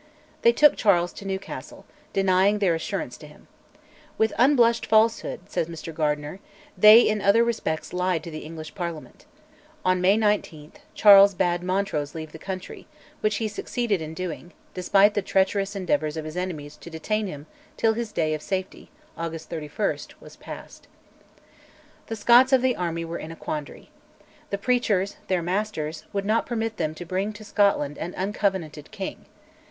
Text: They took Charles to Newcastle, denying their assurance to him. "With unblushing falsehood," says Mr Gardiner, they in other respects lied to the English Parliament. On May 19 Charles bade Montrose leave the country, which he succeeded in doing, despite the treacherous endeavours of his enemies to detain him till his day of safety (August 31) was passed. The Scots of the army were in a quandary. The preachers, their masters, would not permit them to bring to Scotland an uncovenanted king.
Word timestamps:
They 0.41 0.51
took 0.51 0.75
Charles 0.75 1.13
to 1.13 1.27
Newcastle, 1.27 1.85
denying 2.11 2.57
their 2.57 2.73
assurance 2.73 3.17
to 3.17 3.27
him. 3.27 3.47
"With 4.17 4.33
unblushing 4.39 4.87
falsehood," 4.89 5.41
says 5.47 5.67
Mr 5.67 5.93
Gardiner, 5.93 6.39
they 6.75 7.01
in 7.01 7.21
other 7.21 7.43
respects 7.43 7.93
lied 7.93 8.23
to 8.23 8.31
the 8.31 8.39
English 8.39 8.73
Parliament. 8.73 9.27
On 9.85 10.01
May 10.01 10.17
19 10.17 10.71
Charles 10.95 11.35
bade 11.35 11.61
Montrose 11.61 12.15
leave 12.15 12.31
the 12.31 12.39
country, 12.39 12.87
which 13.19 13.35
he 13.35 13.47
succeeded 13.47 14.01
in 14.01 14.15
doing, 14.15 14.53
despite 14.73 15.13
the 15.13 15.21
treacherous 15.21 15.75
endeavours 15.75 16.17
of 16.17 16.25
his 16.25 16.35
enemies 16.35 16.77
to 16.77 16.89
detain 16.89 17.27
him 17.27 17.45
till 17.77 17.93
his 17.93 18.11
day 18.11 18.33
of 18.33 18.41
safety 18.41 18.89
(August 19.15 19.51
31) 19.51 19.97
was 20.19 20.35
passed. 20.35 20.87
The 22.07 22.15
Scots 22.15 22.51
of 22.51 22.63
the 22.63 22.75
army 22.75 23.05
were 23.05 23.19
in 23.19 23.31
a 23.31 23.35
quandary. 23.35 23.91
The 24.49 24.57
preachers, 24.57 25.17
their 25.27 25.43
masters, 25.43 26.05
would 26.11 26.25
not 26.25 26.47
permit 26.47 26.77
them 26.77 26.95
to 26.95 27.05
bring 27.05 27.33
to 27.33 27.43
Scotland 27.43 27.99
an 27.99 28.15
uncovenanted 28.15 28.89
king. 28.89 29.27